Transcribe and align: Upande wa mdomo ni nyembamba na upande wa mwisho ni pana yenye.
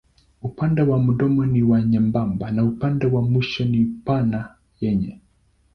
Upande 0.41 0.81
wa 0.81 0.99
mdomo 0.99 1.45
ni 1.45 1.61
nyembamba 1.87 2.51
na 2.51 2.63
upande 2.63 3.05
wa 3.05 3.21
mwisho 3.21 3.65
ni 3.65 3.85
pana 3.85 4.55
yenye. 4.79 5.19